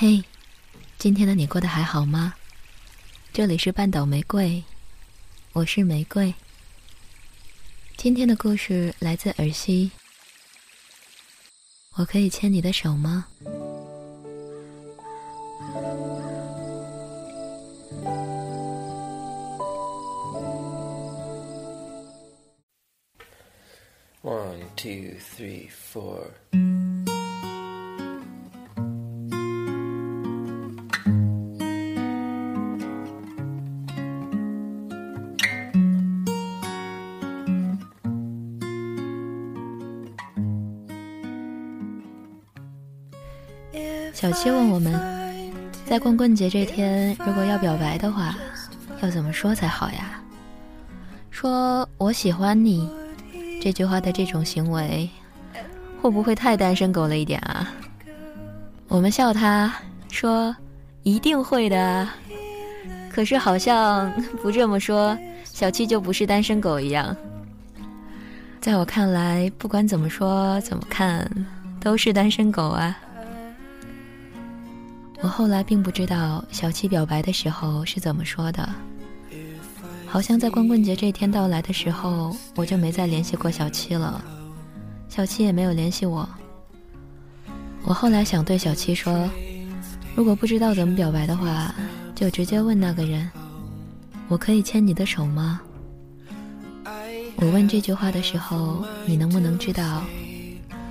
[0.00, 0.24] 嘿，
[0.96, 2.32] 今天的你过得还好吗？
[3.34, 4.64] 这里是半岛玫瑰，
[5.52, 6.32] 我是玫瑰。
[7.98, 9.90] 今天的故事来自尔西。
[11.96, 13.26] 我可以牵你的手吗
[24.22, 26.30] ？One, two, three, four.
[44.20, 45.00] 小七问我们，
[45.86, 48.36] 在光棍节这天，如果要表白的话，
[49.00, 50.20] 要怎么说才好呀？
[51.30, 52.86] 说我喜欢你，
[53.62, 55.08] 这句话的这种行为，
[56.02, 57.72] 会不会太单身狗了一点啊？
[58.88, 59.74] 我们笑他
[60.10, 60.54] 说，
[61.02, 62.06] 一定会的。
[63.10, 67.16] 可是好像不这么说，小七就不是单身狗一样。
[68.60, 71.26] 在我看来，不管怎么说怎么看，
[71.80, 72.94] 都是单身狗啊。
[75.22, 78.68] 我后来并不知道小七表白的时候是怎么说的，
[80.06, 84.24] 好像在光棍节这天到来的时候，我就没再联系过小七了，
[85.08, 86.28] 小七也没有联系我。
[87.82, 89.28] 我后来想对小七说，
[90.14, 91.74] 如果不知道怎么表白的话，
[92.14, 93.30] 就直接问那个人
[94.28, 95.60] ：“我可以牵你的手吗？”
[97.36, 100.02] 我问这句话的时候，你能不能知道，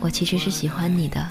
[0.00, 1.26] 我其实是喜欢你的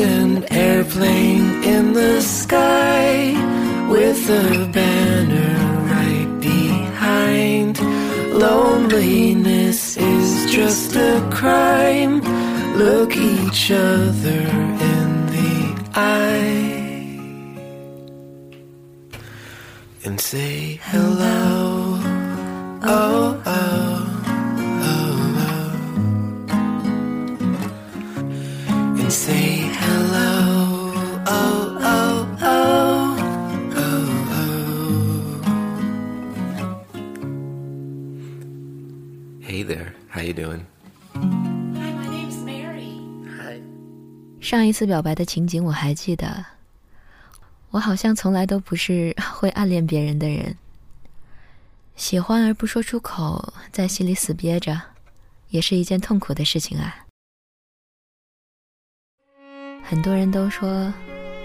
[0.00, 3.32] an airplane in the sky
[3.90, 5.54] with a banner
[5.92, 7.80] right behind.
[8.32, 12.20] Loneliness is just a crime.
[12.76, 14.42] Look each other
[14.92, 16.78] in the eye
[20.04, 21.98] and say hello.
[22.84, 24.04] Oh, oh.
[24.84, 25.06] oh,
[25.44, 25.68] oh.
[29.00, 29.47] and say
[40.38, 40.64] doing?
[41.14, 43.00] Hi, my name's Mary.
[43.26, 43.60] Hi.
[44.40, 46.44] 上一次表白的情景我还记得，
[47.70, 50.56] 我好像从来都不是 会暗恋别人的人。
[51.96, 54.80] 喜欢而不说出口，在心里死憋着，
[55.48, 57.04] 也是一件痛苦的事情啊。
[59.82, 60.92] 很多人都说，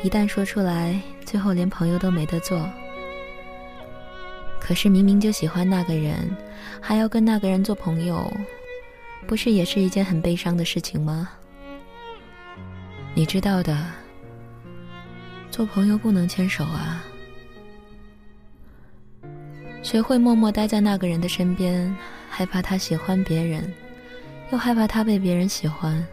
[0.03, 2.69] 一旦说出来，最后连朋友都没得做。
[4.61, 6.29] 可是明明就喜欢那个人，
[6.79, 8.31] 还要跟那个人做朋友，
[9.23, 11.29] 不是也是一件很悲伤的事情吗？
[13.15, 13.85] 你知道的，
[15.49, 17.03] 做朋友不能牵手啊。
[19.81, 21.95] 学会默默待在那个人的身边，
[22.29, 23.71] 害怕他喜欢别人，
[24.51, 26.05] 又害怕他被别人喜欢。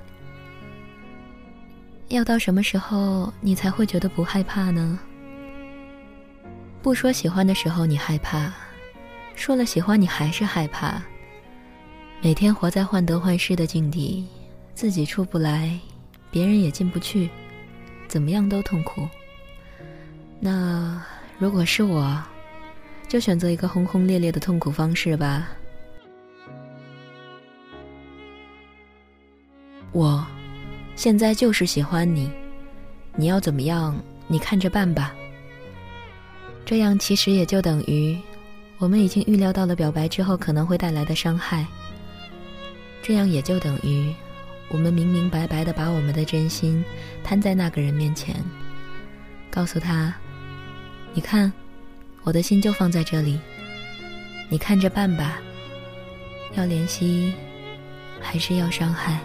[2.08, 4.98] 要到什么时候你才会觉得不害怕呢？
[6.82, 8.52] 不说喜欢的时候你害怕，
[9.34, 11.00] 说了喜欢你还是害怕。
[12.22, 14.26] 每天活在患得患失的境地，
[14.74, 15.78] 自己出不来，
[16.30, 17.30] 别人也进不去，
[18.08, 19.08] 怎么样都痛苦。
[20.38, 21.02] 那
[21.38, 22.22] 如果是我，
[23.08, 25.48] 就选择一个轰轰烈烈的痛苦方式吧。
[29.92, 30.26] 我。
[30.96, 32.30] 现在就是喜欢你，
[33.16, 33.98] 你要怎么样？
[34.26, 35.14] 你看着办吧。
[36.66, 38.18] 这样其实也就等于，
[38.76, 41.66] 我们已经预料到了表白之后可能会带来的伤害。
[43.02, 44.14] 这样也就等于，
[44.68, 46.84] 我们明明白白的把我们的真心
[47.24, 48.36] 摊在那个人面前，
[49.50, 50.14] 告诉他
[51.14, 51.52] ：“你看，
[52.22, 53.38] 我的心就放在这里，
[54.48, 55.38] 你看着办吧。
[56.54, 57.32] 要怜惜，
[58.20, 59.18] 还是要伤害？”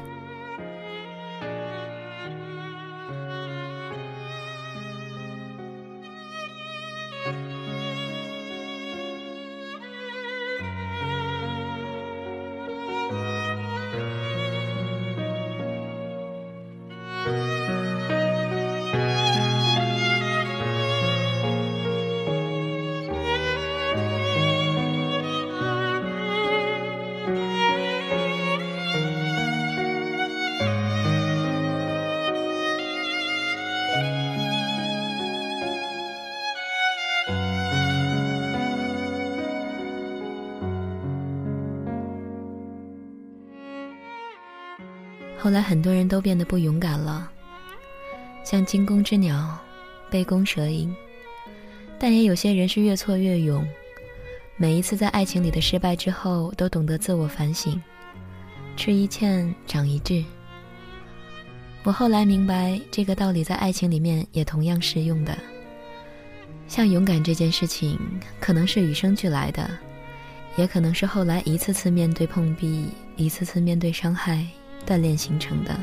[45.46, 47.30] 后来很多人都变得不勇敢了，
[48.44, 49.56] 像惊弓之鸟，
[50.10, 50.92] 杯弓蛇影。
[52.00, 53.64] 但也有些人是越挫越勇，
[54.58, 57.80] 每一次在爱情里的失败之后，都懂得自我反省，
[58.76, 60.26] 吃一堑长一智。
[61.84, 65.38] 我后来明白这个道理，在爱情里面也同样适用的。
[66.68, 68.00] 像勇敢这件事情，
[68.40, 69.70] 可能是与生俱来的，
[70.58, 74.44] 也可能是后来一次次面对碰壁，一次次面对伤害，
[74.86, 75.76] 锻炼形成的。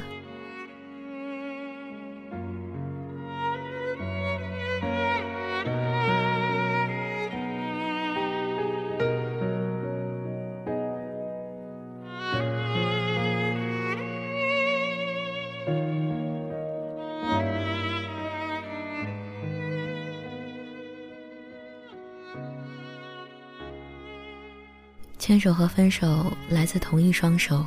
[25.23, 27.65] 牵手和分手来自同一双手。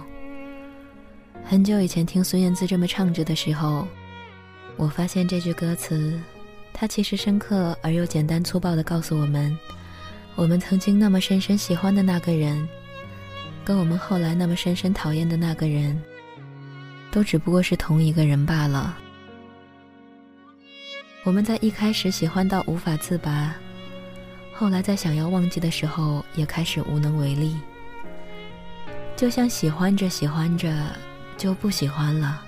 [1.47, 3.87] 很久以前听孙燕姿这么唱着的时候，
[4.77, 6.19] 我发现这句歌词，
[6.73, 9.55] 它其实深刻而又简单粗暴地告诉我们：
[10.33, 12.67] 我们曾经那么深深喜欢的那个人，
[13.63, 16.01] 跟我们后来那么深深讨厌的那个人，
[17.11, 18.97] 都只不过是同一个人罢了。
[21.25, 23.53] 我们在一开始喜欢到无法自拔。
[24.51, 27.55] 后来在想要忘记的时候，也开始无能为力。
[29.15, 30.73] 就像喜欢着喜欢着，
[31.37, 32.41] 就不喜欢了。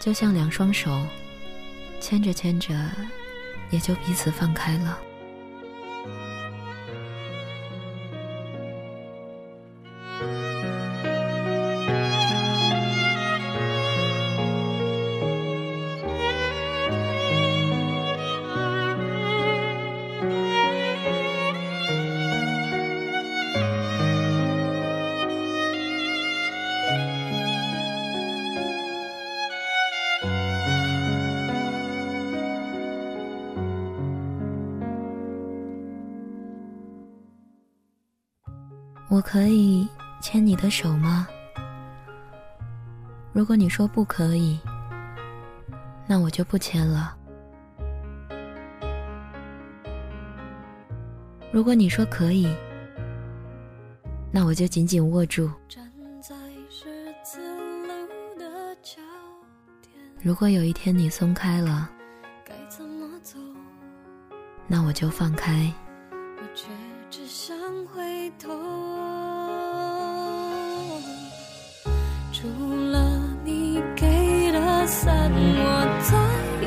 [0.00, 1.06] 就像两双手，
[2.00, 2.74] 牵着牵着，
[3.70, 4.98] 也就彼此放开了。
[39.14, 39.88] 我可以
[40.20, 41.28] 牵你的手吗？
[43.32, 44.58] 如果你说不可以，
[46.04, 47.16] 那我就不牵了。
[51.52, 52.52] 如果你说可以，
[54.32, 55.48] 那我就紧紧握住。
[60.20, 61.88] 如果有一天你松开了，
[64.66, 65.72] 那我就放开。
[74.94, 75.68] 散我
[76.08, 76.14] 再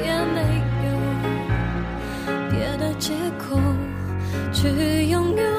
[0.04, 0.40] 也没
[0.84, 0.88] 有
[2.52, 3.46] 别的借口
[4.52, 4.68] 去
[5.08, 5.57] 拥有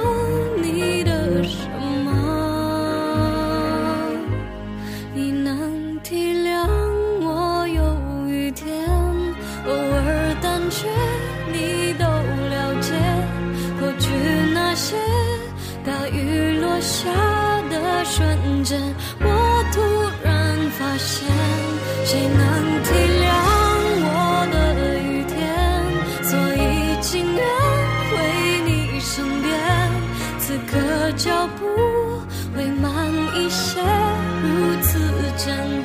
[35.39, 35.78] 真。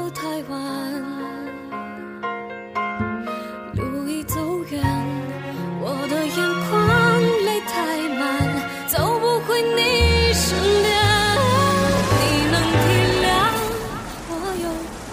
[0.00, 0.58] 走太晚，
[3.74, 4.40] 路已走
[4.70, 4.82] 远，
[5.78, 6.72] 我的眼眶
[7.44, 8.18] 泪太满，
[8.88, 10.88] 走不回你身边，
[12.16, 12.82] 你能体
[13.20, 13.28] 谅，
[14.30, 14.32] 我
[14.64, 14.66] 有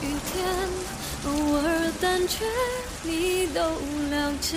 [0.08, 0.34] 雨天，
[1.25, 1.27] 偶
[1.58, 2.46] 尔胆怯，
[3.03, 3.60] 你都
[4.10, 4.56] 了解，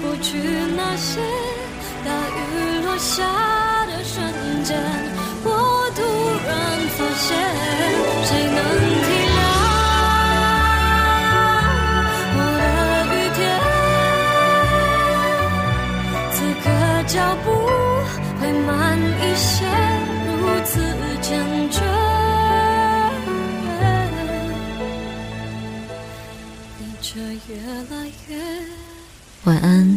[0.00, 0.38] 过去
[0.76, 1.20] 那些
[2.04, 2.38] 大雨
[2.84, 3.26] 落下
[3.86, 4.22] 的瞬
[4.62, 4.78] 间，
[5.42, 5.98] 我突
[6.46, 6.48] 然
[6.96, 7.49] 发现。
[29.44, 29.89] 晚安。